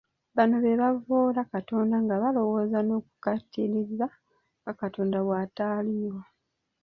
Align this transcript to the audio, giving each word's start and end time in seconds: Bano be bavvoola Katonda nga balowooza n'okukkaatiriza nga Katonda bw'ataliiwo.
Bano 0.35 0.55
be 0.63 0.73
bavvoola 0.81 1.41
Katonda 1.53 1.95
nga 2.03 2.15
balowooza 2.23 2.79
n'okukkaatiriza 2.83 4.05
nga 4.61 4.71
Katonda 4.81 5.17
bw'ataliiwo. 5.25 6.21